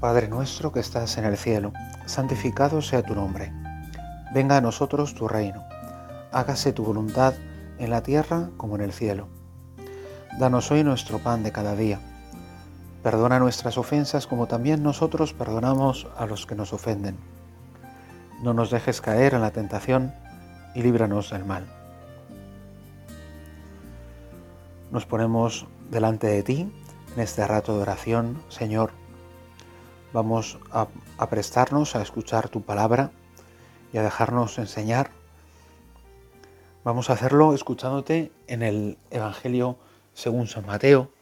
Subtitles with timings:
[0.00, 1.74] Padre nuestro que estás en el cielo,
[2.06, 3.52] santificado sea tu nombre.
[4.32, 5.62] Venga a nosotros tu reino.
[6.32, 7.34] Hágase tu voluntad
[7.76, 9.28] en la tierra como en el cielo.
[10.38, 12.00] Danos hoy nuestro pan de cada día.
[13.02, 17.18] Perdona nuestras ofensas como también nosotros perdonamos a los que nos ofenden.
[18.42, 20.14] No nos dejes caer en la tentación
[20.74, 21.66] y líbranos del mal.
[24.90, 26.72] Nos ponemos delante de ti
[27.14, 28.92] en este rato de oración, Señor
[30.12, 30.88] Vamos a,
[31.30, 33.12] prestarnos a escuchar tu palabra
[33.92, 35.12] y a dejarnos enseñar.
[36.82, 39.78] Vamos a hacerlo escuchándote en el Evangelio
[40.12, 41.12] según San Mateo.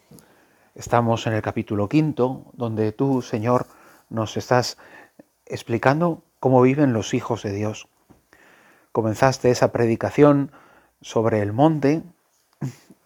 [0.75, 3.67] Estamos en el capítulo quinto, donde tú, Señor,
[4.09, 4.79] nos estás
[5.45, 7.89] explicando cómo viven los hijos de Dios.
[8.93, 10.51] Comenzaste esa predicación
[11.03, 12.03] sobre el monte,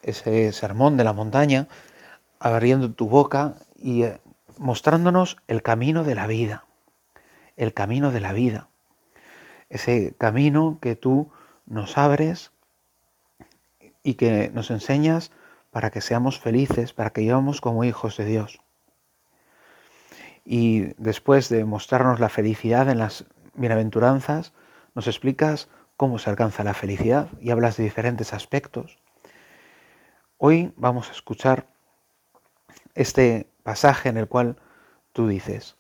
[0.03, 1.67] ese sermón de la montaña,
[2.39, 4.05] abriendo tu boca y
[4.59, 6.65] mostrándonos el camino de la vida,
[7.57, 8.69] el camino de la vida,
[9.69, 11.31] ese camino que tú
[11.67, 12.53] nos abres
[14.03, 15.31] y que nos enseñas
[15.71, 18.61] para que seamos felices, para que vivamos como hijos de Dios.
[20.45, 24.53] Y después de mostrarnos la felicidad en las bienaventuranzas,
[24.95, 28.99] nos explicas cómo se alcanza la felicidad y hablas de diferentes aspectos.
[30.37, 31.69] Hoy vamos a escuchar
[32.95, 34.57] este pasaje en el cual
[35.13, 35.77] tú dices,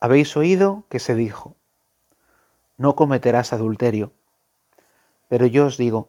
[0.00, 1.56] habéis oído que se dijo,
[2.76, 4.12] no cometerás adulterio,
[5.28, 6.08] pero yo os digo,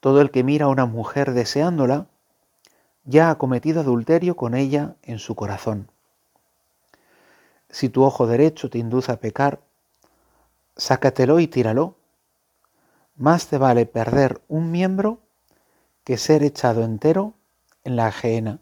[0.00, 2.06] todo el que mira a una mujer deseándola,
[3.04, 5.90] ya ha cometido adulterio con ella en su corazón.
[7.70, 9.60] Si tu ojo derecho te induce a pecar,
[10.76, 11.96] sácatelo y tíralo.
[13.16, 15.20] Más te vale perder un miembro
[16.04, 17.34] que ser echado entero
[17.84, 18.58] en la ajena.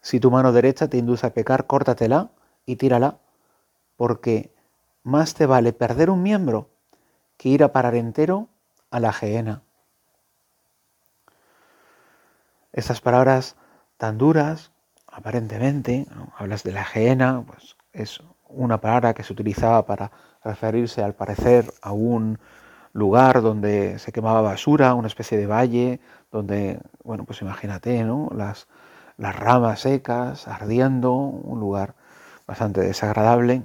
[0.00, 2.30] Si tu mano derecha te induce a pecar, córtatela
[2.66, 3.18] y tírala,
[3.96, 4.52] porque
[5.02, 6.70] más te vale perder un miembro
[7.36, 8.48] que ir a parar entero
[8.90, 9.62] a la gehenna.
[12.72, 13.56] Estas palabras
[13.96, 14.70] tan duras,
[15.06, 20.12] aparentemente, hablas de la gehenna, pues es una palabra que se utilizaba para
[20.44, 22.38] referirse al parecer a un
[22.92, 28.30] lugar donde se quemaba basura, una especie de valle, donde, bueno, pues imagínate, ¿no?
[28.34, 28.68] Las,
[29.18, 31.94] las ramas secas, ardiendo, un lugar
[32.46, 33.64] bastante desagradable,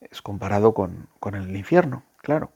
[0.00, 2.50] es comparado con, con el infierno, claro.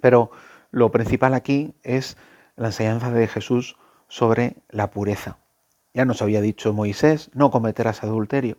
[0.00, 0.30] Pero
[0.70, 2.16] lo principal aquí es
[2.56, 3.76] la enseñanza de Jesús
[4.08, 5.38] sobre la pureza.
[5.94, 8.56] Ya nos había dicho Moisés, no cometerás adulterio.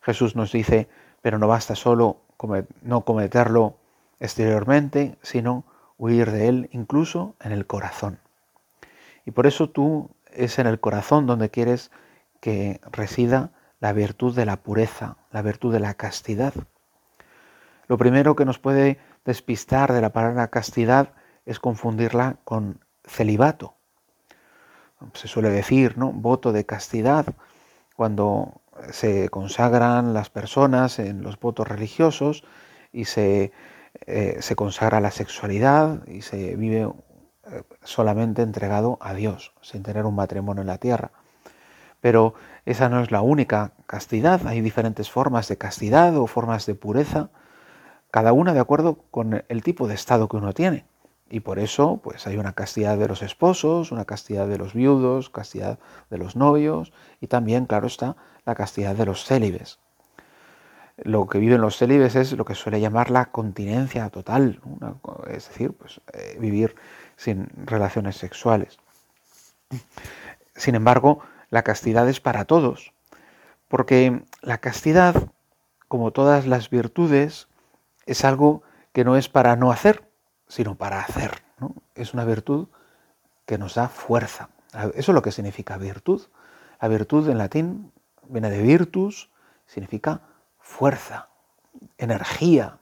[0.00, 0.88] Jesús nos dice,
[1.20, 2.22] pero no basta solo
[2.82, 3.76] no cometerlo
[4.20, 5.64] exteriormente, sino
[5.98, 8.18] huir de él incluso en el corazón.
[9.24, 11.90] Y por eso tú es en el corazón donde quieres
[12.40, 13.50] que resida
[13.80, 16.54] la virtud de la pureza, la virtud de la castidad.
[17.88, 21.10] Lo primero que nos puede despistar de la palabra castidad
[21.46, 23.74] es confundirla con celibato.
[25.14, 26.12] Se suele decir, ¿no?
[26.12, 27.26] Voto de castidad
[27.96, 28.60] cuando
[28.90, 32.44] se consagran las personas en los votos religiosos
[32.92, 33.52] y se,
[34.06, 36.88] eh, se consagra la sexualidad y se vive
[37.82, 41.10] solamente entregado a Dios, sin tener un matrimonio en la tierra.
[42.00, 42.34] Pero
[42.66, 47.30] esa no es la única castidad, hay diferentes formas de castidad o formas de pureza,
[48.10, 50.84] cada una de acuerdo con el tipo de estado que uno tiene.
[51.30, 55.30] Y por eso, pues hay una castidad de los esposos, una castidad de los viudos,
[55.30, 55.78] castidad
[56.10, 59.78] de los novios y también, claro está, la castidad de los célibes.
[60.98, 64.60] Lo que viven los célibes es lo que suele llamar la continencia total,
[65.28, 66.74] es decir, pues, eh, vivir
[67.22, 68.78] sin relaciones sexuales.
[70.56, 72.92] Sin embargo, la castidad es para todos,
[73.68, 75.14] porque la castidad,
[75.86, 77.46] como todas las virtudes,
[78.06, 80.10] es algo que no es para no hacer,
[80.48, 81.44] sino para hacer.
[81.94, 82.66] Es una virtud
[83.46, 84.48] que nos da fuerza.
[84.94, 86.22] Eso es lo que significa virtud.
[86.80, 87.92] La virtud en latín
[88.28, 89.30] viene de virtus,
[89.66, 90.22] significa
[90.58, 91.28] fuerza,
[91.98, 92.78] energía.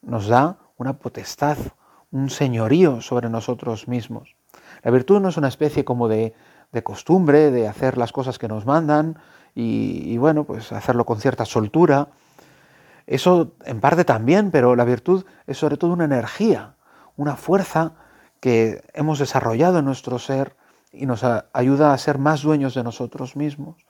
[0.00, 1.58] Nos da una potestad,
[2.10, 4.36] un señorío sobre nosotros mismos.
[4.82, 6.34] La virtud no es una especie como de,
[6.82, 9.18] costumbre, de hacer las cosas que nos mandan
[9.54, 12.08] y, bueno, pues hacerlo con cierta soltura.
[13.06, 16.76] Eso en parte también, pero la virtud es sobre todo una energía,
[17.16, 17.94] una fuerza
[18.40, 20.56] que hemos desarrollado en nuestro ser
[20.92, 23.84] y nos ayuda a ser más dueños de nosotros mismos,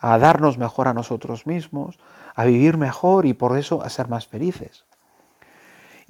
[0.00, 1.98] a darnos mejor a nosotros mismos,
[2.34, 4.84] a vivir mejor y por eso a ser más felices.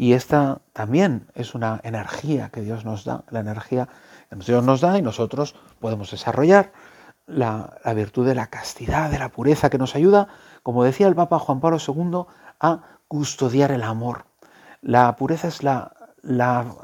[0.02, 3.88] Y esta también es una energía que Dios nos da, la energía
[4.30, 6.72] que Dios nos da y nosotros podemos desarrollar
[7.26, 10.26] la, virtud de la castidad, de la pureza, que nos ayuda,
[10.64, 12.24] como decía el Papa Juan Pablo II,
[12.58, 14.24] a custodiar el amor.
[14.80, 16.74] La pureza es la, la,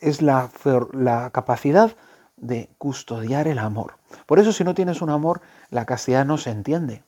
[0.00, 0.48] es la,
[0.94, 1.94] la capacidad
[2.38, 3.98] de custodiar el amor.
[4.24, 7.04] Por eso si no tienes un amor, la castidad no se entiende.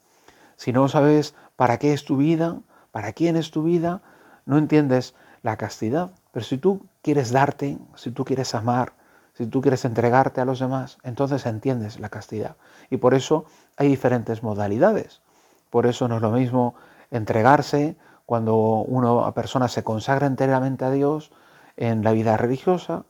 [0.57, 2.61] Si no sabes para qué es tu vida,
[2.91, 4.03] para quién es tu vida,
[4.45, 5.15] no entiendes
[5.47, 6.11] la castidad.
[6.33, 8.95] Pero si tú quieres darte, si tú quieres amar,
[9.35, 12.57] si tú quieres entregarte a los demás, entonces entiendes la castidad.
[12.91, 13.45] Y por eso
[13.77, 15.23] hay diferentes modalidades.
[15.71, 16.75] Por eso no es lo mismo
[17.13, 17.97] entregarse
[18.27, 21.31] cuando una persona se consagra enteramente a Dios
[21.77, 23.05] en la vida religiosa,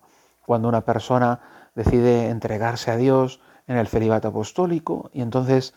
[0.45, 1.41] cuando una persona
[1.75, 5.73] decide entregarse a Dios en el celibato apostólico y entonces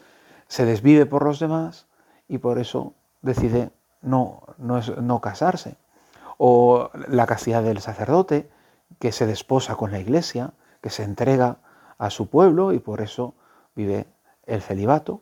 [0.49, 1.87] se desvive por los demás
[2.27, 3.71] y por eso decide
[4.01, 5.77] no, no, no casarse
[6.41, 8.49] o la castidad del sacerdote,
[8.97, 11.57] que se desposa con la iglesia, que se entrega
[11.97, 13.35] a su pueblo y por eso
[13.75, 14.07] vive
[14.45, 15.21] el celibato,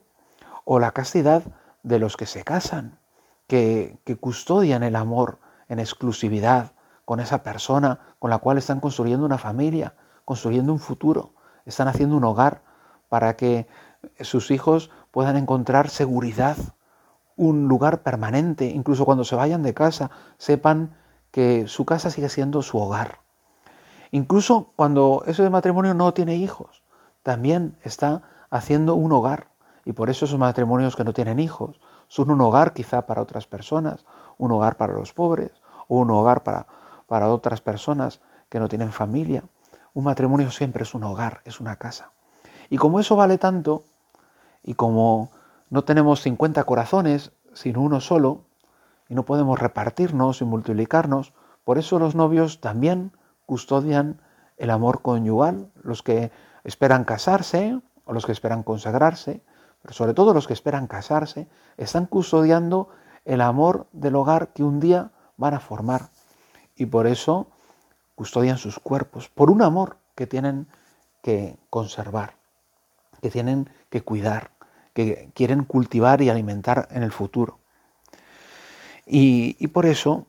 [0.64, 1.42] o la castidad
[1.82, 3.00] de los que se casan,
[3.48, 6.70] que, que custodian el amor en exclusividad
[7.04, 9.94] con esa persona con la cual están construyendo una familia,
[10.24, 11.32] construyendo un futuro,
[11.66, 12.62] están haciendo un hogar
[13.08, 13.66] para que
[14.20, 16.56] sus hijos puedan encontrar seguridad,
[17.34, 20.94] un lugar permanente, incluso cuando se vayan de casa, sepan
[21.38, 23.20] que su casa sigue siendo su hogar.
[24.10, 26.82] Incluso cuando ese matrimonio no tiene hijos,
[27.22, 29.46] también está haciendo un hogar.
[29.84, 33.46] Y por eso esos matrimonios que no tienen hijos son un hogar quizá para otras
[33.46, 34.04] personas,
[34.36, 35.52] un hogar para los pobres
[35.86, 36.66] o un hogar para,
[37.06, 39.44] para otras personas que no tienen familia.
[39.94, 42.10] Un matrimonio siempre es un hogar, es una casa.
[42.68, 43.84] Y como eso vale tanto,
[44.64, 45.30] y como
[45.70, 48.40] no tenemos 50 corazones, sino uno solo,
[49.08, 51.32] y no podemos repartirnos y multiplicarnos.
[51.64, 53.12] Por eso los novios también
[53.46, 54.20] custodian
[54.56, 56.30] el amor conyugal, los que
[56.64, 59.42] esperan casarse o los que esperan consagrarse,
[59.82, 62.88] pero sobre todo los que esperan casarse, están custodiando
[63.24, 66.10] el amor del hogar que un día van a formar.
[66.74, 67.48] Y por eso
[68.14, 70.66] custodian sus cuerpos, por un amor que tienen
[71.22, 72.34] que conservar,
[73.22, 74.50] que tienen que cuidar,
[74.92, 77.60] que quieren cultivar y alimentar en el futuro.
[79.08, 80.26] Y, por eso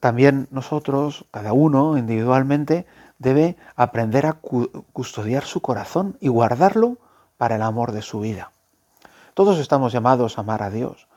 [0.00, 2.86] también nosotros, cada uno individualmente,
[3.18, 6.98] debe aprender a custodiar su corazón y guardarlo
[7.38, 8.52] para el amor de su vida.
[9.34, 11.08] Todos estamos llamados a amar a Dios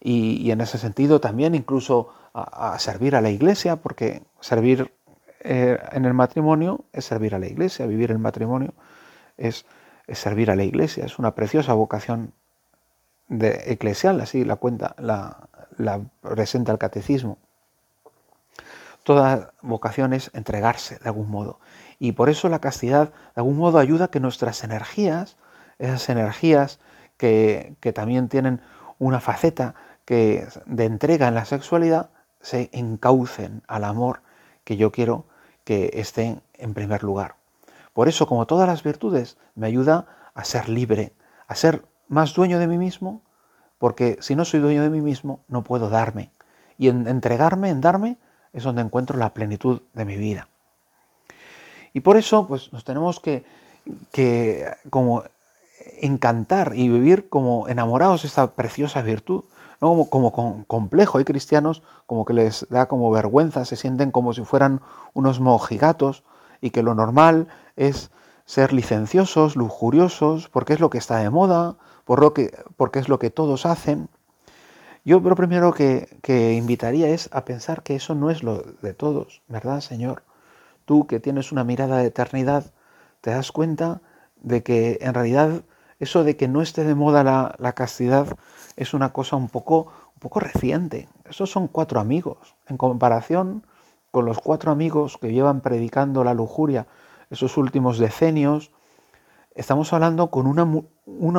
[0.00, 4.92] y, en ese sentido también incluso a, servir a la iglesia, porque servir
[5.40, 8.72] eh, en el matrimonio es servir a la iglesia, vivir el matrimonio
[9.36, 9.66] es,
[10.08, 12.32] servir a la iglesia, es una preciosa vocación
[13.28, 17.38] de, eclesial, así la cuenta, la, la presenta el catecismo.
[19.02, 21.60] Toda vocación es entregarse de algún modo.
[21.98, 25.36] Y por eso la castidad de algún modo ayuda a que nuestras energías,
[25.78, 26.80] esas energías
[27.16, 28.60] que, también tienen
[28.98, 29.74] una faceta
[30.04, 32.10] que, de entrega en la sexualidad,
[32.40, 34.22] se encaucen al amor
[34.64, 35.26] que yo quiero
[35.64, 37.36] que estén en primer lugar.
[37.92, 41.12] Por eso, como todas las virtudes, me ayuda a ser libre,
[41.46, 43.22] a ser más dueño de mí mismo
[43.84, 46.30] porque si no soy dueño de mí mismo, no puedo darme.
[46.78, 48.16] Y en entregarme, en darme,
[48.54, 50.48] es donde encuentro la plenitud de mi vida.
[51.92, 53.44] Y por eso, pues nos tenemos que,
[54.10, 55.24] que como
[56.00, 59.44] encantar y vivir como enamorados de esta preciosa virtud,
[59.82, 61.18] no como, como complejo.
[61.18, 64.80] Hay cristianos como que les da como vergüenza, se sienten como si fueran
[65.12, 66.24] unos mojigatos
[66.62, 68.10] y que lo normal es
[68.46, 73.08] ser licenciosos, lujuriosos, porque es lo que está de moda, por lo que, porque es
[73.08, 74.08] lo que todos hacen.
[75.04, 78.94] Yo lo primero que, que invitaría es a pensar que eso no es lo de
[78.94, 80.22] todos, ¿verdad, Señor?
[80.84, 82.72] Tú que tienes una mirada de eternidad,
[83.20, 84.00] te das cuenta
[84.36, 85.62] de que en realidad
[85.98, 88.26] eso de que no esté de moda la, la, castidad
[88.76, 91.08] es una cosa un poco, un poco reciente.
[91.28, 92.54] Esos son cuatro amigos.
[92.66, 93.66] En comparación
[94.10, 96.86] con los cuatro amigos que llevan predicando la lujuria
[97.30, 98.70] esos últimos decenios,
[99.54, 100.64] estamos hablando con una,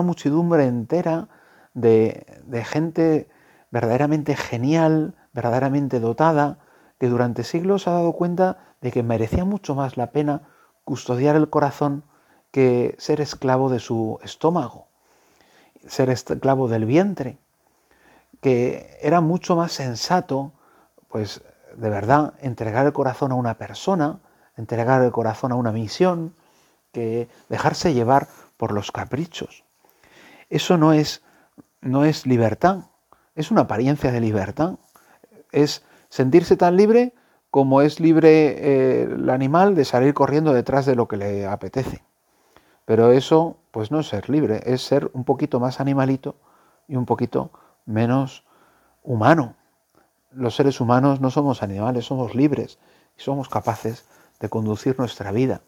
[0.01, 1.27] muchedumbre entera
[1.73, 2.25] de,
[2.65, 3.29] gente
[3.71, 6.59] verdaderamente genial, verdaderamente dotada,
[6.97, 10.43] que durante siglos ha dado cuenta de que merecía mucho más la pena
[10.83, 12.03] custodiar el corazón
[12.51, 14.87] que ser esclavo de su estómago,
[15.87, 17.37] ser esclavo del vientre,
[18.41, 20.53] que era mucho más sensato,
[21.09, 21.43] pues
[21.75, 24.19] de verdad, entregar el corazón a una persona,
[24.55, 26.33] entregar el corazón a una misión,
[26.95, 29.65] que dejarse llevar por los caprichos.
[30.49, 31.21] Eso no es,
[31.81, 32.85] no es libertad,
[33.35, 34.75] es una apariencia de libertad.
[35.51, 37.13] Es sentirse tan libre
[37.51, 42.01] como es libre eh, el animal de salir corriendo detrás de lo que le apetece.
[42.85, 46.35] Pero eso, pues no es ser libre, es ser un poquito más animalito
[46.87, 47.51] y un poquito
[47.85, 48.45] menos
[49.03, 49.55] humano.
[50.31, 52.79] Los seres humanos no somos animales, somos libres
[53.17, 54.05] y somos capaces
[54.39, 55.61] de conducir nuestra vida.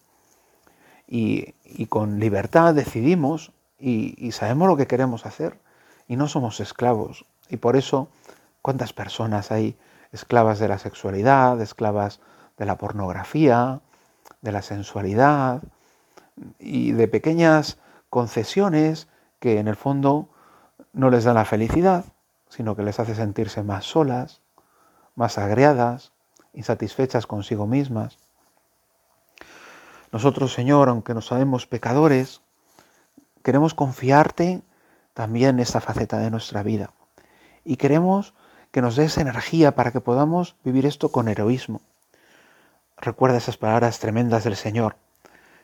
[1.10, 1.54] Y,
[1.86, 5.58] con libertad decidimos y, sabemos lo que queremos hacer
[6.06, 7.24] y no somos esclavos.
[7.48, 8.08] Y por eso,
[8.62, 9.76] ¿cuántas personas hay
[10.12, 12.20] esclavas de la sexualidad, esclavas
[12.58, 13.80] de la pornografía,
[14.42, 15.62] de la sensualidad
[16.58, 17.78] y de pequeñas
[18.10, 19.08] concesiones
[19.40, 20.28] que en el fondo
[20.92, 22.04] no les dan la felicidad,
[22.48, 24.40] sino que les hace sentirse más solas,
[25.14, 26.12] más agriadas,
[26.52, 28.18] insatisfechas consigo mismas.
[30.12, 32.40] Nosotros, Señor, aunque nos sabemos pecadores,
[33.42, 34.62] queremos confiarte
[35.14, 36.92] también en esta faceta de nuestra vida.
[37.64, 38.34] Y queremos
[38.70, 41.80] que nos des energía para que podamos vivir esto con heroísmo.
[42.96, 44.96] Recuerda esas palabras tremendas del Señor.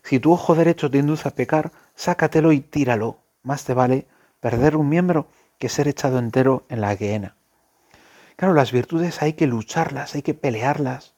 [0.02, 3.18] Si tu ojo derecho te induce a pecar, sácatelo y tíralo.
[3.42, 4.06] Más te vale
[4.40, 7.36] perder un miembro que ser echado entero en la guiena.
[8.36, 11.14] Claro, las virtudes hay que lucharlas, hay que pelearlas.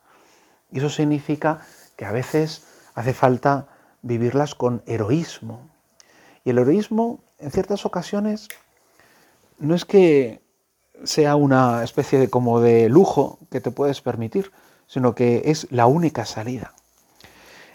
[0.71, 1.63] Y eso significa
[1.97, 2.67] que a veces
[2.97, 3.69] hace falta
[4.03, 5.71] vivirlas con heroísmo.
[6.45, 8.49] Y el heroísmo, en ciertas ocasiones,
[9.59, 10.41] no es que
[11.05, 14.51] sea una especie de como de lujo que te puedes permitir,
[14.87, 16.73] sino que es la única salida.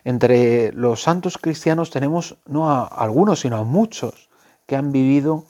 [0.04, 4.30] Entre los santos cristianos tenemos no a algunos, sino a muchos
[4.66, 5.46] que han vivido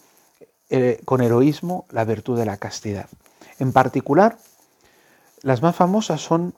[0.70, 3.08] eh, con heroísmo la virtud de la castidad.
[3.58, 4.38] En particular,
[5.44, 6.54] las más famosas son,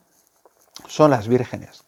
[0.88, 1.84] son las vírgenes.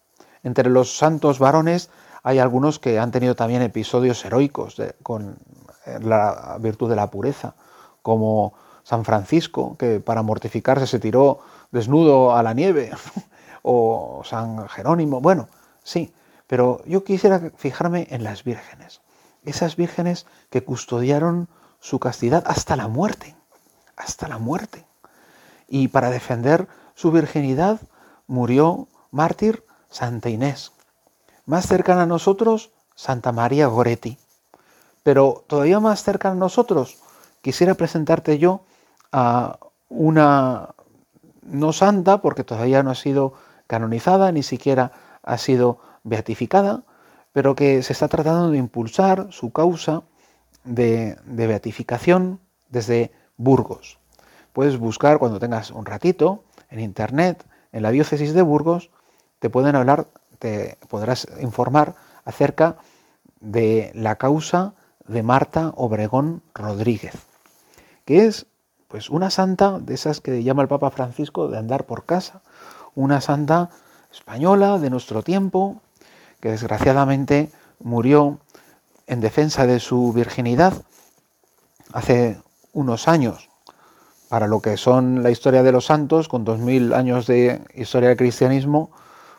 [0.46, 1.90] Entre los santos varones
[2.22, 5.40] hay algunos que han tenido también episodios heroicos con
[5.88, 7.56] eh, la virtud de la pureza,
[8.04, 11.40] como San Francisco, que para mortificarse se tiró
[11.72, 12.92] desnudo a la nieve,
[13.64, 15.48] o San Jerónimo, bueno,
[15.84, 16.14] sí,
[16.46, 19.02] pero yo quisiera fijarme en las vírgenes,
[19.46, 21.50] esas vírgenes que custodiaron
[21.80, 23.36] su castidad hasta la muerte,
[23.96, 24.86] hasta la muerte.
[25.68, 27.82] Y para defender su virginidad
[28.28, 29.65] murió mártir
[29.96, 30.74] Santa Inés.
[31.46, 34.18] Más cercana a nosotros, Santa María Goretti.
[35.04, 36.98] Pero todavía más cerca a nosotros,
[37.42, 38.66] quisiera presentarte yo
[39.14, 40.76] a una
[41.44, 43.36] no santa, porque todavía no ha sido
[43.68, 44.92] canonizada, ni siquiera
[45.24, 46.84] ha sido beatificada,
[47.32, 50.04] pero que se está tratando de impulsar su causa
[50.66, 53.98] de, beatificación desde Burgos.
[54.52, 58.90] Puedes buscar cuando tengas un ratito en internet, en la diócesis de Burgos,
[59.40, 60.08] te pueden hablar,
[60.40, 62.78] te podrás informar acerca
[63.40, 64.74] de la causa
[65.08, 67.14] de Marta Obregón Rodríguez,
[68.06, 68.48] que es
[68.88, 72.42] pues una santa de esas que llama el Papa Francisco de andar por casa,
[72.96, 73.70] una santa
[74.12, 75.82] española de nuestro tiempo,
[76.40, 78.40] que desgraciadamente murió
[79.08, 80.74] en defensa de su virginidad
[81.94, 82.40] hace
[82.74, 83.50] unos años.
[84.30, 88.10] Para lo que son la historia de los santos, con dos mil años de historia
[88.10, 88.92] del cristianismo,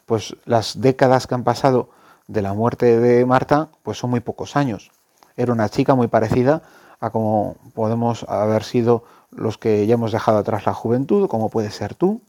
[0.06, 1.90] pues las décadas que han pasado
[2.28, 4.90] de la muerte de Marta, pues son muy pocos años.
[5.36, 6.62] Era una chica muy parecida
[7.00, 11.70] a como podemos haber sido los que ya hemos dejado atrás la juventud, como puede
[11.70, 12.22] ser tú,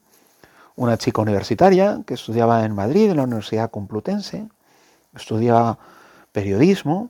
[0.76, 4.48] una chica universitaria que estudiaba en Madrid, en la Universidad Complutense,
[5.16, 5.78] estudiaba
[6.32, 7.10] periodismo,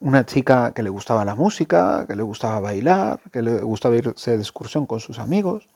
[0.00, 4.32] una chica que le gustaba la música, que le gustaba bailar, que le gustaba irse
[4.32, 5.68] de excursión con sus amigos.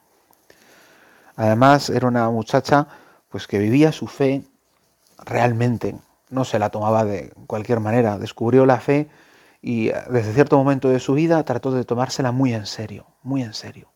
[1.36, 2.86] Además, era una muchacha
[3.30, 4.42] pues que vivía su fe
[5.24, 5.96] realmente,
[6.28, 9.08] no se la tomaba de cualquier manera, descubrió la fe
[9.62, 13.42] y eh, desde cierto momento de su vida trató de tomársela muy en serio, muy
[13.42, 13.88] en serio.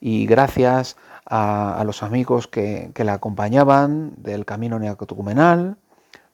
[0.00, 5.76] Y gracias a, los amigos que, que, la acompañaban del camino neocatecumenal,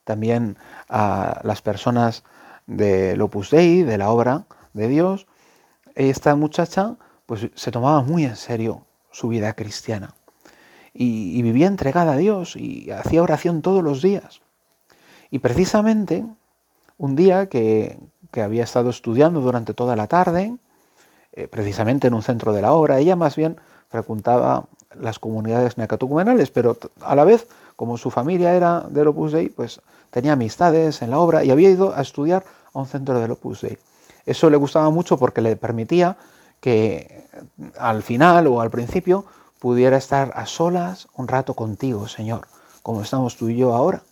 [0.05, 0.57] también
[0.89, 2.23] a las personas
[2.67, 5.27] del Opus Dei, de la obra de Dios,
[5.97, 6.95] esta muchacha
[7.27, 10.15] pues se tomaba muy en serio su vida cristiana
[10.99, 14.41] y, vivía entregada a Dios y hacía oración todos los días.
[15.31, 16.25] Y precisamente
[16.99, 17.99] un día que,
[18.31, 20.57] que había estado estudiando durante toda la tarde,
[21.39, 22.99] eh, precisamente en un centro de la obra.
[22.99, 23.59] Ella más bien
[23.91, 24.65] frecuentaba
[24.99, 29.83] las comunidades neocatecumenales, pero a la vez, como su familia era del Opus Dei, pues
[30.11, 33.61] tenía amistades en la obra y había ido a estudiar a un centro del Opus
[33.61, 33.77] Dei.
[34.25, 36.17] Eso le gustaba mucho porque le permitía
[36.59, 37.25] que
[37.79, 39.27] al final o al principio
[39.59, 42.49] pudiera estar a solas un rato contigo, Señor,
[42.83, 44.03] como estamos tú y yo ahora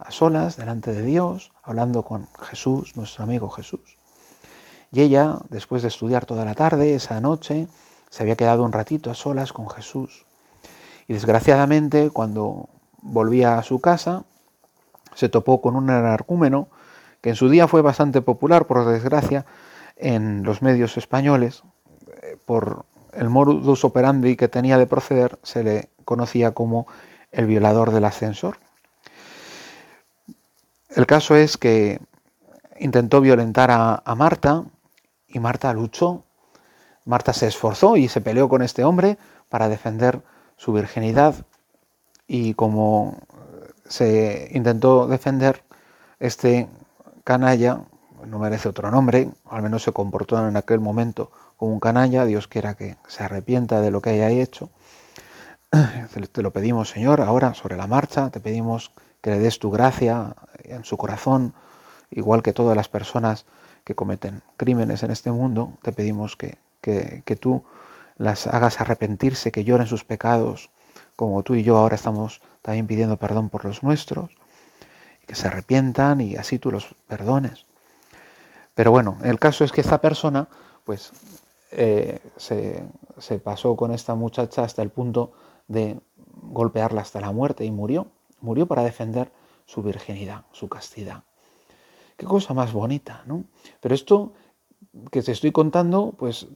[0.00, 3.98] a solas delante de Dios, hablando con Jesús, nuestro amigo Jesús.
[4.92, 7.68] Y ella, después de estudiar toda la tarde, esa noche,
[8.08, 10.24] se había quedado un ratito a solas con Jesús.
[11.06, 12.68] Y desgraciadamente, cuando
[13.02, 14.24] volvía a su casa,
[15.14, 16.68] se topó con un anarcúmeno
[17.20, 19.44] que en su día fue bastante popular, por desgracia,
[19.96, 21.62] en los medios españoles,
[22.22, 26.86] eh, por el modus operandi que tenía de proceder, se le conocía como
[27.32, 28.58] el violador del ascensor.
[30.88, 32.00] El caso es que
[32.78, 34.64] intentó violentar a, a Marta
[35.28, 36.24] y Marta luchó.
[37.04, 40.20] Marta se esforzó y se peleó con este hombre para defender
[40.56, 41.34] su virginidad
[42.26, 43.18] y como
[43.88, 45.64] se intentó defender,
[46.20, 46.68] este
[47.24, 47.80] canalla,
[48.30, 52.48] no merece otro nombre, al menos se comportó en aquel momento como un canalla, Dios
[52.48, 54.70] quiera que se arrepienta de lo que haya hecho.
[56.32, 60.34] Te lo pedimos, Señor, ahora sobre la marcha, te pedimos que le des tu gracia
[60.64, 61.54] en su corazón,
[62.10, 63.46] igual que todas las personas
[63.84, 67.64] que cometen crímenes en este mundo, te pedimos que, que, que tú
[68.16, 70.70] las hagas arrepentirse, que lloren sus pecados,
[71.16, 74.30] como tú y yo ahora estamos también pidiendo perdón por los nuestros,
[75.26, 77.66] que se arrepientan y así tú los perdones.
[78.74, 80.48] Pero bueno, el caso es que esta persona,
[80.84, 81.12] pues,
[81.72, 82.82] eh, se,
[83.18, 85.32] se pasó con esta muchacha hasta el punto
[85.68, 86.00] de
[86.42, 88.08] golpearla hasta la muerte y murió.
[88.40, 89.30] Murió para defender
[89.66, 91.24] su virginidad, su castidad.
[92.16, 93.44] Qué cosa más bonita, ¿no?
[93.80, 94.32] Pero esto
[95.10, 96.48] que te estoy contando, pues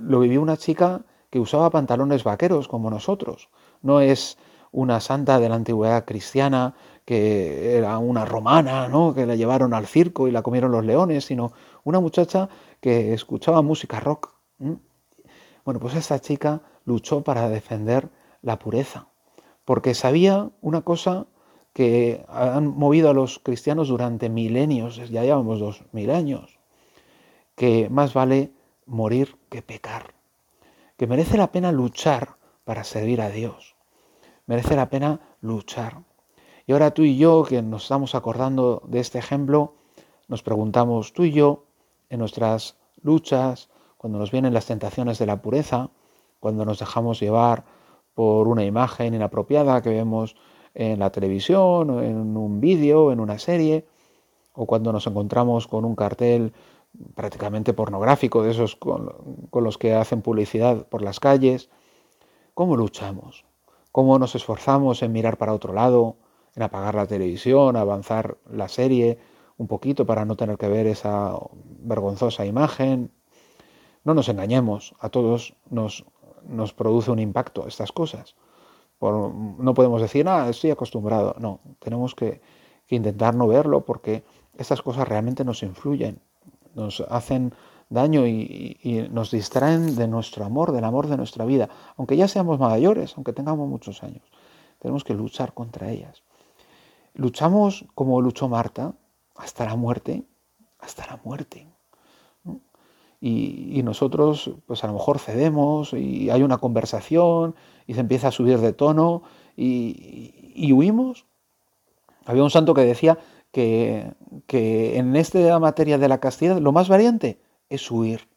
[0.00, 3.48] lo vivió una chica que usaba pantalones vaqueros como nosotros.
[3.82, 4.38] No es
[4.70, 6.74] una santa de la antigüedad cristiana
[7.08, 9.14] que era una romana, ¿no?
[9.14, 12.50] que la llevaron al circo y la comieron los leones, sino una muchacha
[12.82, 14.34] que escuchaba música rock.
[15.64, 18.10] Bueno, pues esta chica luchó para defender
[18.42, 19.06] la pureza,
[19.64, 21.26] porque sabía una cosa
[21.72, 26.58] que han movido a los cristianos durante milenios, ya llevamos dos mil años,
[27.54, 28.52] que más vale
[28.84, 30.12] morir que pecar,
[30.98, 32.36] que merece la pena luchar
[32.66, 33.76] para servir a Dios,
[34.44, 36.02] merece la pena luchar.
[36.68, 39.72] Y ahora tú y yo, que nos estamos acordando de este ejemplo,
[40.28, 41.64] nos preguntamos, tú y yo,
[42.10, 45.88] en nuestras luchas, cuando nos vienen las tentaciones de la pureza,
[46.40, 47.64] cuando nos dejamos llevar
[48.12, 50.36] por una imagen inapropiada que vemos
[50.74, 53.86] en la televisión, en un vídeo, en una serie,
[54.52, 56.52] o cuando nos encontramos con un cartel
[57.14, 59.14] prácticamente pornográfico de esos con
[59.52, 61.70] los que hacen publicidad por las calles,
[62.52, 63.46] ¿cómo luchamos?
[63.98, 66.16] cómo nos esforzamos en mirar para otro lado,
[66.58, 69.18] en apagar la televisión, avanzar la serie
[69.58, 71.38] un poquito para no tener que ver esa
[71.78, 73.12] vergonzosa imagen.
[74.02, 76.04] No nos engañemos, a todos nos,
[76.48, 78.34] nos produce un impacto estas cosas.
[79.00, 81.36] no podemos decir, ah, estoy acostumbrado.
[81.38, 82.40] No, tenemos que,
[82.88, 84.24] que intentar no verlo porque
[84.56, 86.18] estas cosas realmente nos influyen,
[86.74, 87.54] nos hacen
[87.88, 92.58] daño y, nos distraen de nuestro amor, del amor de nuestra vida, aunque ya seamos
[92.58, 94.24] mayores, aunque tengamos muchos años.
[94.80, 96.24] Tenemos que luchar contra ellas.
[97.18, 98.94] Luchamos como luchó Marta,
[99.34, 100.22] hasta la muerte,
[100.78, 101.66] hasta la muerte.
[103.20, 107.56] Y, nosotros, pues a lo mejor cedemos y hay una conversación
[107.88, 109.24] y se empieza a subir de tono
[109.56, 111.26] y, huimos.
[112.24, 113.18] Había un santo que decía
[113.50, 114.14] que,
[114.46, 118.28] que en esta materia de la castidad lo más variante es huir.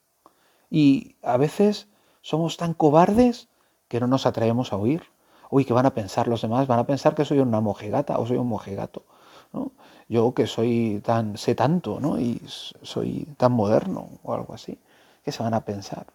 [0.71, 1.87] Y a veces
[2.23, 3.47] somos tan cobardes
[3.87, 5.03] que no nos atrevemos a huir.
[5.51, 6.65] Uy, ¿qué van a pensar los demás?
[6.65, 9.03] Van a pensar que soy una mojegata o soy un mojegato.
[9.51, 9.71] ¿no?
[10.07, 12.19] Yo que soy tan, sé tanto, ¿no?
[12.19, 14.79] Y soy tan moderno o algo así.
[15.23, 16.07] ¿Qué se van a pensar?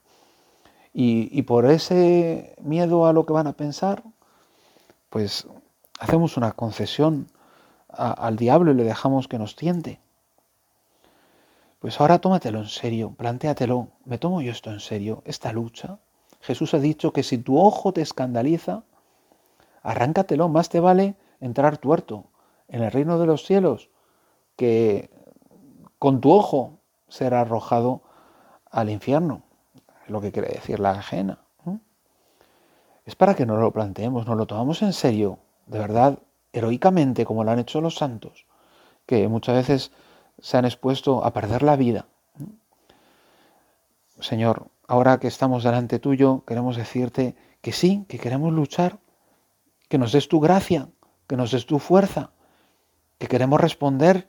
[0.99, 4.03] Y, por ese miedo a lo que van a pensar,
[5.11, 5.47] pues
[6.01, 7.29] hacemos una concesión
[7.89, 10.01] al diablo y le dejamos que nos tiente.
[11.81, 13.89] Pues ahora tómatelo en serio, plantéatelo.
[14.07, 15.23] ¿Me tomo yo esto en serio?
[15.27, 15.99] Esta lucha.
[16.41, 18.85] Jesús ha dicho que si tu ojo te escandaliza,
[19.87, 20.49] arráncatelo.
[20.49, 22.25] Más te vale entrar tuerto
[22.69, 23.89] en el reino de los cielos
[24.57, 25.11] que
[25.99, 28.03] con tu ojo ser arrojado
[28.71, 29.43] al infierno.
[30.05, 31.39] Es lo que quiere decir la ajena.
[33.05, 36.19] Es para que nos lo planteemos, nos lo tomamos en serio, de verdad,
[36.53, 38.47] heroicamente, como lo han hecho los santos,
[39.07, 39.93] que muchas veces
[40.41, 42.07] se han expuesto a perder la vida.
[44.19, 48.99] Señor, ahora que estamos delante tuyo, queremos decirte que sí, que queremos luchar,
[49.89, 50.89] que nos des tu gracia,
[51.27, 52.31] que nos des tu fuerza,
[53.19, 54.29] que queremos responder,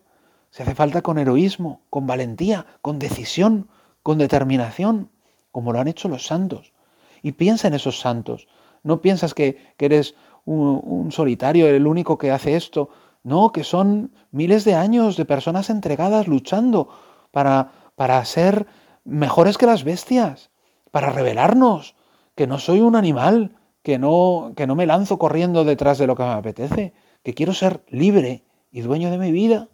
[0.51, 3.67] si hace falta, con heroísmo, con valentía, con decisión,
[4.03, 5.09] con determinación,
[5.51, 6.73] como lo han hecho los santos.
[7.21, 8.47] Y piensa en esos santos.
[8.83, 10.15] No piensas que, eres
[10.45, 12.89] un, un solitario, el único que hace esto.
[13.23, 16.87] No, que son miles de años de personas entregadas luchando
[17.31, 18.67] para, para ser
[19.03, 20.49] mejores que las bestias,
[20.91, 21.95] para revelarnos
[22.35, 26.15] que no soy un animal, que no, que no me lanzo corriendo detrás de lo
[26.15, 29.69] que me apetece, que quiero ser libre y dueño de mi vida,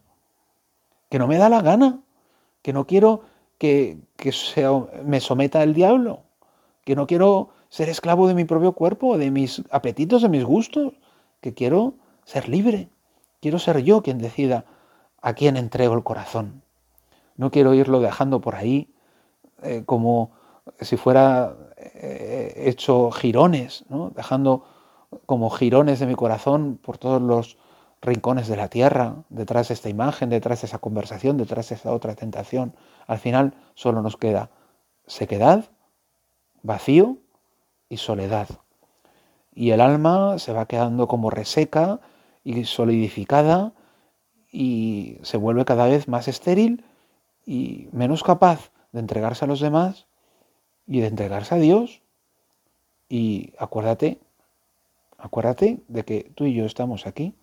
[1.09, 2.01] que no me da la gana,
[2.61, 3.21] que no quiero
[3.57, 4.33] que, que
[5.03, 6.23] me someta el diablo,
[6.85, 10.93] que no quiero ser esclavo de mi propio cuerpo, de mis apetitos, de mis gustos,
[11.41, 12.89] que quiero ser libre,
[13.41, 14.65] quiero ser yo quien decida
[15.21, 16.61] a quién entrego el corazón.
[17.35, 18.93] No quiero irlo dejando por ahí
[19.63, 20.31] eh, como
[20.79, 21.55] si fuera
[21.95, 24.09] eh, hecho jirones, ¿no?
[24.09, 24.65] dejando
[25.25, 27.57] como jirones de mi corazón por todos los
[28.01, 31.91] rincones de la tierra, detrás de esta imagen, detrás de esa conversación, detrás de esa
[31.93, 32.75] otra tentación.
[33.07, 34.49] Al final solo nos queda
[35.07, 35.65] sequedad,
[36.61, 37.17] vacío
[37.89, 38.47] y soledad.
[39.53, 41.99] Y el alma se va quedando como reseca
[42.43, 43.73] y solidificada
[44.51, 46.83] y se vuelve cada vez más estéril
[47.45, 50.07] y menos capaz de entregarse a los demás
[50.87, 52.01] y de entregarse a Dios.
[53.09, 54.19] Y acuérdate,
[55.17, 57.35] acuérdate de que tú y yo estamos aquí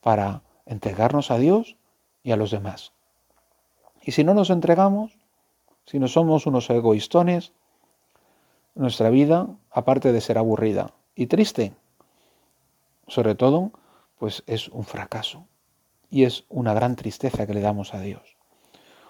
[0.00, 1.76] para entregarnos a Dios
[2.22, 2.92] y a los demás.
[4.02, 5.16] Y si no nos entregamos,
[5.86, 7.52] si no somos unos egoístones,
[8.74, 11.74] nuestra vida, aparte de ser aburrida y triste,
[13.06, 13.72] sobre todo,
[14.18, 15.46] pues es un fracaso
[16.10, 18.36] y es una gran tristeza que le damos a Dios,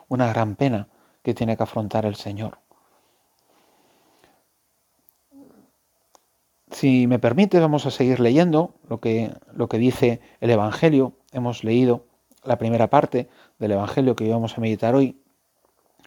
[0.08, 0.88] una gran pena
[1.22, 2.58] que tiene que afrontar el Señor.
[6.82, 11.12] Si me permite, vamos a seguir leyendo lo que, lo que dice el Evangelio.
[11.30, 12.08] Hemos leído
[12.42, 13.28] la primera parte
[13.60, 15.22] del Evangelio que íbamos a meditar hoy.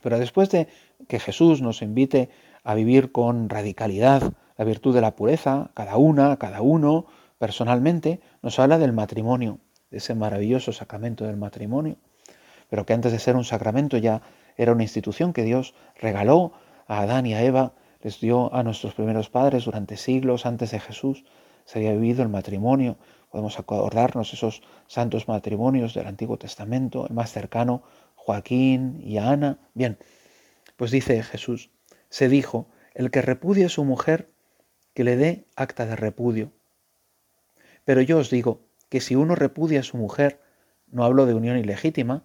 [0.03, 0.67] Pero después de
[1.07, 2.27] que Jesús nos invite
[2.65, 7.05] a vivir con radicalidad la virtud de la pureza, cada una, cada uno,
[7.37, 9.59] personalmente, nos habla del matrimonio,
[9.91, 11.95] de ese maravilloso sacramento del matrimonio,
[12.69, 14.23] pero que antes de ser un sacramento ya
[14.57, 16.51] era una institución que Dios regaló
[16.85, 17.71] a Adán y a Eva
[18.05, 21.25] les dio a nuestros primeros padres durante siglos antes de Jesús.
[21.65, 22.97] Se había vivido el matrimonio.
[23.31, 27.81] Podemos acordarnos esos santos matrimonios del Antiguo Testamento, el más cercano,
[28.13, 29.57] Joaquín y Ana.
[29.73, 29.97] Bien,
[30.75, 31.71] pues dice Jesús,
[32.09, 34.29] se dijo, el que repudie a su mujer,
[34.93, 36.51] que le dé acta de repudio.
[37.85, 40.39] Pero yo os digo que si uno repudia a su mujer,
[40.91, 42.23] no hablo de unión ilegítima,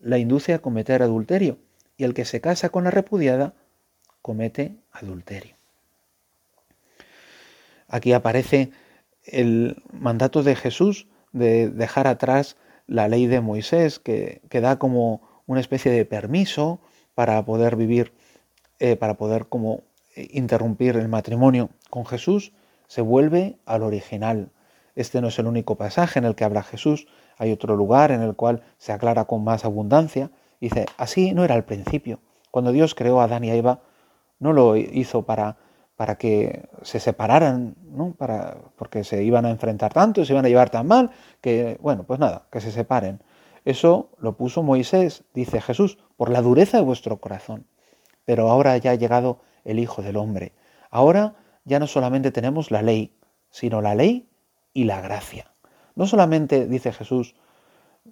[0.00, 1.58] la induce a cometer adulterio,
[1.96, 3.54] y el que se casa con la repudiada
[4.22, 5.54] comete adulterio.
[7.88, 8.70] Aquí aparece
[9.24, 12.56] el mandato de Jesús de dejar atrás
[12.86, 16.80] la ley de Moisés, que, da como una especie de permiso
[17.14, 18.12] para poder vivir,
[18.78, 19.82] eh, para poder como
[20.16, 22.52] interrumpir el matrimonio con Jesús,
[22.86, 24.50] se vuelve al original.
[24.96, 27.06] Este no es el único pasaje en el que habla Jesús,
[27.38, 30.30] hay otro lugar en el cual se aclara con más abundancia.
[30.60, 32.20] Dice, así no era al principio.
[32.50, 33.80] Cuando Dios creó a Adán y a Eva,
[34.40, 35.56] no lo hizo para,
[35.96, 38.14] para que se separaran, ¿no?
[38.14, 42.04] para, porque se iban a enfrentar tanto, se iban a llevar tan mal, que, bueno,
[42.04, 43.22] pues nada, que se separen.
[43.64, 47.66] Eso lo puso Moisés, dice Jesús, por la dureza de vuestro corazón.
[48.24, 50.52] Pero ahora ya ha llegado el Hijo del Hombre.
[50.90, 53.14] Ahora ya no solamente tenemos la ley,
[53.50, 54.30] sino la ley
[54.72, 55.52] y la gracia.
[55.94, 57.34] No solamente, dice Jesús,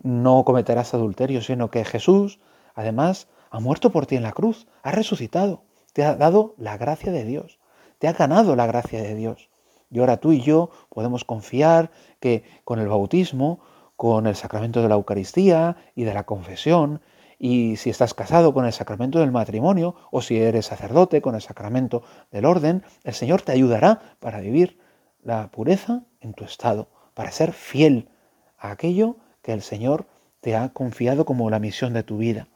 [0.02, 2.38] no cometerás adulterio, sino que Jesús,
[2.74, 5.62] además, ha muerto por ti en la cruz, ha resucitado
[5.98, 7.58] te ha dado la gracia de Dios,
[7.98, 9.50] te ha ganado la gracia de Dios.
[9.90, 13.58] Y ahora tú y yo podemos confiar que con el bautismo,
[13.96, 17.02] con el sacramento de la Eucaristía y de la confesión,
[17.37, 21.42] y si estás casado con el sacramento del matrimonio, o si eres sacerdote con el
[21.42, 24.78] sacramento del orden, el Señor te ayudará para vivir
[25.24, 28.08] la pureza en tu estado, para ser fiel
[28.56, 30.06] a aquello que el Señor
[30.42, 32.46] te ha confiado como la misión de tu vida.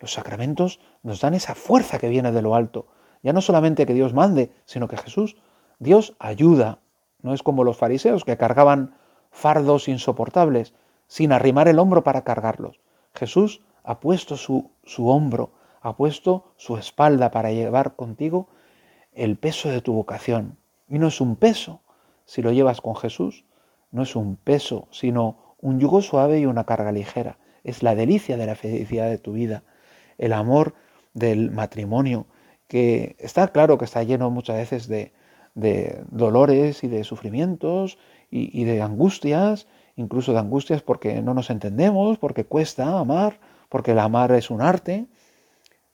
[0.00, 2.86] Los sacramentos nos dan esa fuerza que viene de lo alto.
[3.22, 5.36] Ya no solamente que Dios mande, sino que Jesús,
[5.78, 6.78] Dios ayuda.
[7.22, 8.94] No es como los fariseos que cargaban
[9.30, 10.74] fardos insoportables
[11.06, 12.80] sin arrimar el hombro para cargarlos.
[13.14, 18.48] Jesús ha puesto su, su hombro, ha puesto su espalda para llevar contigo
[19.12, 20.56] el peso de tu vocación.
[20.88, 21.82] Y no es un peso,
[22.24, 23.44] si lo llevas con Jesús,
[23.90, 27.38] no es un peso, sino un yugo suave y una carga ligera.
[27.64, 29.62] Es la delicia de la felicidad de tu vida
[30.20, 30.74] el amor
[31.14, 32.26] del matrimonio,
[32.68, 35.12] que está claro que está lleno muchas veces de,
[36.10, 37.98] dolores y de sufrimientos
[38.30, 43.98] y, de angustias, incluso de angustias porque no nos entendemos, porque cuesta amar, porque el
[43.98, 45.06] amar es un arte,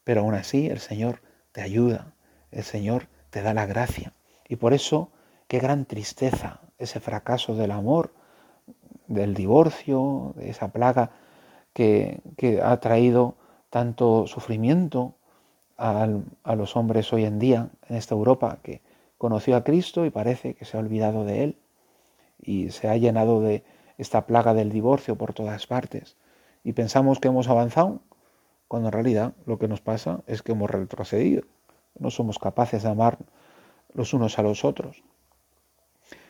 [0.05, 2.13] pero aún así el Señor te ayuda,
[2.51, 4.13] el Señor te da la gracia.
[4.49, 5.11] Y por eso,
[5.49, 8.13] qué gran tristeza ese fracaso del amor,
[9.07, 11.11] del divorcio, de esa plaga
[11.73, 13.37] que, que ha traído
[13.71, 15.15] tanto sufrimiento
[15.77, 16.07] a,
[16.55, 18.81] los hombres hoy en día en esta Europa que
[19.19, 21.59] conoció a Cristo y parece que se ha olvidado de Él
[22.41, 23.65] y se ha llenado de
[23.99, 26.17] esta plaga del divorcio por todas partes.
[26.65, 28.01] y pensamos que hemos avanzado,
[28.67, 31.45] cuando en realidad lo que nos pasa es que hemos retrocedido.
[31.97, 33.19] No somos capaces de amar
[33.95, 35.05] los unos a los otros.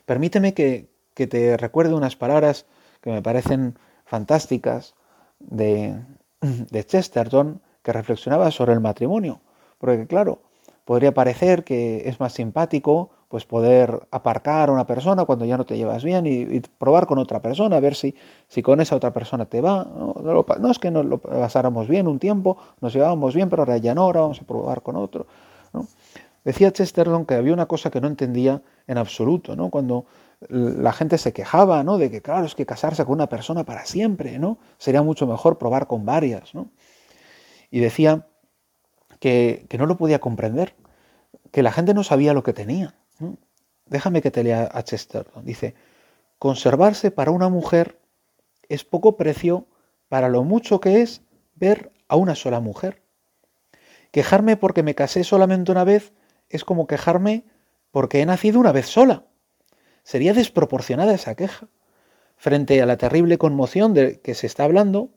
[0.04, 2.66] Permíteme que, te recuerde unas palabras
[3.00, 4.94] que me parecen fantásticas
[5.40, 5.98] de,
[6.70, 9.40] de Chesterton, que reflexionaba sobre el matrimonio.
[9.78, 10.40] Porque claro,
[10.84, 15.66] podría parecer que es más simpático pues poder aparcar a una persona cuando ya no
[15.66, 18.14] te llevas bien y, probar con otra persona, a ver si,
[18.46, 19.84] si con esa otra persona te va.
[19.84, 23.94] No, es que nos lo pasáramos bien un tiempo, nos llevábamos bien, pero ahora ya
[23.94, 25.26] no, ahora vamos a probar con otro.
[26.44, 29.70] Decía Chesterton que había una cosa que no entendía en absoluto, ¿no?
[29.70, 30.06] cuando
[30.48, 31.98] la gente se quejaba ¿no?
[31.98, 34.58] de que, claro, es que casarse con una persona para siempre, ¿no?
[34.78, 36.54] sería mucho mejor probar con varias.
[36.54, 36.70] ¿no?
[37.70, 38.26] Y decía
[39.18, 40.74] que, que no lo podía comprender,
[41.50, 42.94] que la gente no sabía lo que tenía.
[43.86, 45.44] Déjame que te lea a Chesterton.
[45.44, 45.74] Dice,
[46.38, 47.98] conservarse para una mujer
[48.68, 49.66] es poco precio
[50.08, 51.22] para lo mucho que es
[51.54, 53.02] ver a una sola mujer.
[54.10, 56.12] Quejarme porque me casé solamente una vez
[56.48, 57.44] es como quejarme
[57.90, 59.24] porque he nacido una vez sola.
[60.06, 61.66] Sería desproporcionada esa queja.
[62.36, 65.10] Frente a la terrible conmoción de que se está hablando,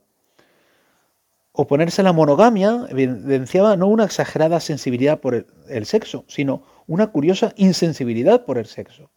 [1.51, 7.53] oponerse a la monogamia evidenciaba no una exagerada sensibilidad por el, sexo, sino una curiosa
[7.55, 9.11] insensibilidad por el sexo.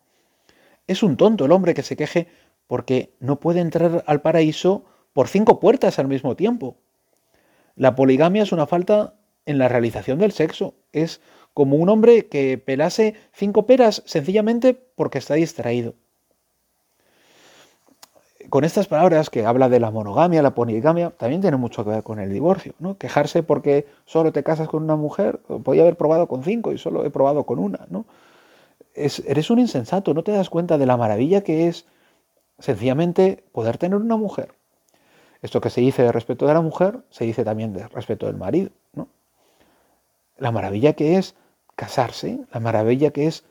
[0.87, 2.29] Es un tonto el hombre que se queje
[2.67, 6.77] porque no puede entrar al paraíso por cinco puertas al mismo tiempo.
[7.77, 9.15] La poligamia es una falta
[9.47, 10.75] en la realización del sexo.
[10.93, 11.23] Es
[11.55, 15.95] como un hombre que pelase cinco peras sencillamente porque está distraído
[18.53, 22.03] con estas palabras que habla de la monogamia, la poligamia, también tiene mucho que ver
[22.03, 22.99] con el divorcio, ¿no?
[22.99, 27.05] Quejarse porque solo te casas con una mujer, podía haber probado con cinco y solo
[27.07, 28.05] he probado con una, ¿no?
[28.95, 31.87] eres un insensato, no te das cuenta de la maravilla que es
[32.59, 34.53] sencillamente poder tener una mujer.
[35.41, 38.37] Esto que se dice de respeto de la mujer, se dice también de respeto del
[38.37, 39.09] marido, ¿no?
[40.37, 41.37] La maravilla que es
[41.77, 43.45] casarse, la maravilla que es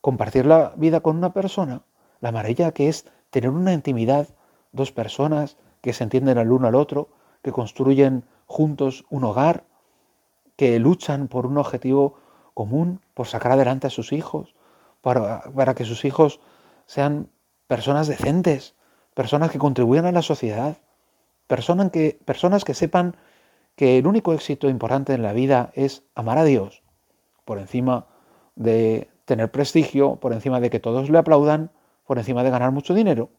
[0.00, 1.82] compartir la vida con una persona,
[2.20, 4.28] la maravilla que es tener una intimidad
[4.72, 7.08] dos personas que se entienden al uno al otro,
[7.42, 9.64] que construyen juntos un hogar,
[10.56, 12.18] que luchan por un objetivo
[12.54, 14.54] común, por sacar adelante a sus hijos,
[15.02, 16.40] para, para que sus hijos
[16.86, 17.28] sean
[17.66, 18.74] personas decentes,
[19.14, 20.78] personas que contribuyan a la sociedad,
[21.46, 23.16] personas que, personas que sepan
[23.76, 26.82] que el único éxito importante en la vida es amar a Dios,
[27.46, 28.06] por encima
[28.56, 31.70] de tener prestigio, por encima de que todos le aplaudan,
[32.06, 33.30] por encima de ganar mucho dinero.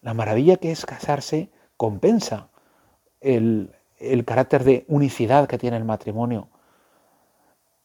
[0.00, 2.48] La maravilla que es casarse compensa
[3.20, 3.72] el,
[4.26, 6.48] carácter de unicidad que tiene el matrimonio.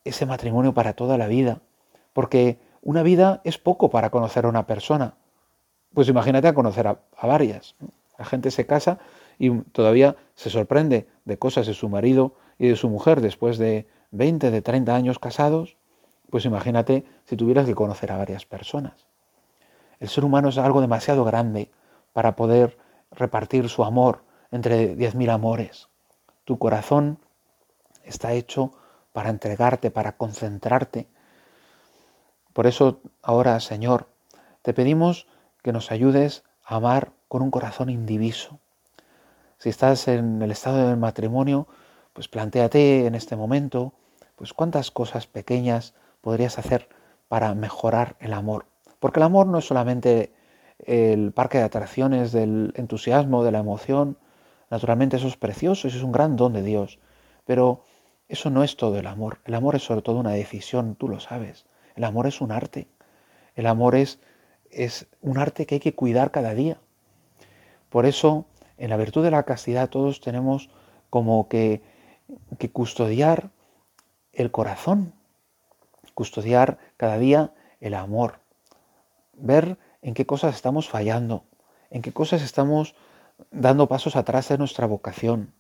[0.04, 1.62] Ese matrimonio para toda la vida.
[2.14, 5.16] Porque una vida es poco para conocer a una persona.
[5.94, 7.76] Pues imagínate a conocer a, a varias.
[8.18, 9.00] La gente se casa
[9.38, 13.88] y todavía se sorprende de cosas de su marido y de su mujer después de
[14.18, 15.78] 20, de 30 años casados.
[16.30, 19.08] Pues imagínate si tuvieras que conocer a varias personas.
[20.00, 21.72] El ser humano es algo demasiado grande
[22.14, 22.78] para poder
[23.12, 25.88] repartir su amor entre diez mil amores.
[26.44, 27.20] Tu corazón
[28.04, 28.72] está hecho
[29.14, 31.08] para entregarte, para concentrarte.
[32.54, 34.08] Por eso ahora, Señor,
[34.62, 35.28] te pedimos
[35.64, 38.60] que nos ayudes a amar con un corazón indiviso.
[39.58, 41.68] Si estás en el estado del matrimonio,
[42.14, 43.94] pues planteate en este momento,
[44.38, 46.88] pues cuántas cosas pequeñas podrías hacer
[47.28, 48.68] para mejorar el amor.
[49.00, 50.32] Porque el amor no es solamente
[50.80, 54.18] el parque de atracciones del entusiasmo, de la emoción.
[54.70, 57.00] Naturalmente eso es precioso, eso es un gran don de Dios.
[57.46, 57.84] Pero
[58.30, 59.40] eso no es todo el amor.
[59.44, 61.66] El amor es sobre todo una decisión, tú lo sabes.
[61.96, 62.88] El amor es un arte.
[63.56, 64.20] El amor es,
[64.70, 66.80] es un arte que hay que cuidar cada día.
[67.90, 68.46] Por eso,
[68.78, 70.70] en la virtud de la castidad, todos tenemos
[71.10, 71.82] como que,
[72.60, 73.50] que custodiar
[74.38, 75.14] el corazón,
[76.14, 78.40] custodiar cada día el amor,
[79.34, 81.44] ver en qué cosas estamos fallando,
[81.90, 82.96] en qué cosas estamos
[83.52, 85.54] dando pasos atrás de nuestra vocación.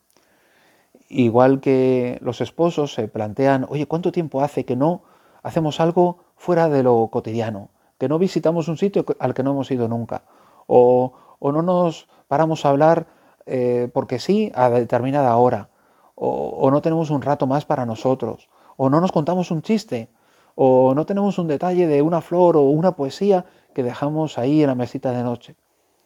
[1.09, 5.01] Igual que los esposos se plantean, oye, ¿cuánto tiempo hace que no
[5.41, 7.69] hacemos algo fuera de lo cotidiano?
[7.97, 10.23] Que no visitamos un sitio al que no hemos ido nunca.
[10.67, 13.07] O, no nos paramos a hablar
[13.47, 15.69] eh, porque sí a determinada hora.
[16.13, 18.49] O, o no tenemos un rato más para nosotros.
[18.77, 20.09] O no nos contamos un chiste.
[20.55, 24.67] O no tenemos un detalle de una flor o una poesía que dejamos ahí en
[24.67, 25.55] la mesita de noche.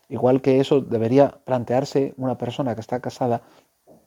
[0.10, 3.44] Igual que eso debería plantearse una persona que está casada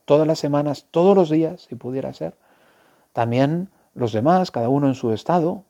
[0.05, 2.37] todas las semanas, todos los días, si pudiera ser.
[3.13, 5.65] También los demás, cada uno en su estado.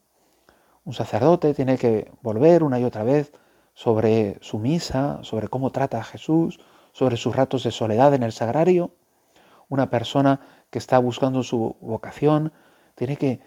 [0.85, 3.33] Un sacerdote tiene que volver una y otra vez
[3.75, 6.59] sobre su misa, sobre cómo trata a Jesús,
[6.93, 8.91] sobre sus ratos de soledad en el sagrario.
[9.69, 12.53] Una persona que está buscando su vocación
[12.95, 13.41] tiene que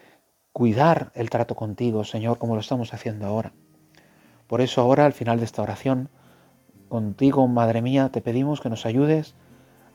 [0.52, 3.54] cuidar el trato contigo, Señor, como lo estamos haciendo ahora.
[4.48, 6.10] Por eso ahora, al final de esta oración,
[6.90, 9.36] contigo, Madre mía, te pedimos que nos ayudes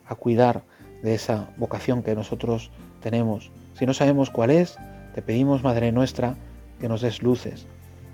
[0.06, 0.64] a cuidar
[1.02, 3.50] de esa vocación que nosotros tenemos.
[3.74, 4.78] Si no sabemos cuál es,
[5.14, 6.36] te pedimos, Madre nuestra,
[6.80, 7.66] que nos des luces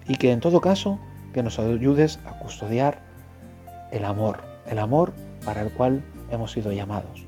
[0.06, 0.98] y que en todo caso
[1.32, 3.02] que nos ayudes a custodiar
[3.92, 5.12] el amor, el amor
[5.44, 7.27] para el cual hemos sido llamados.